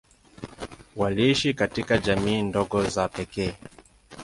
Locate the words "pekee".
3.07-3.55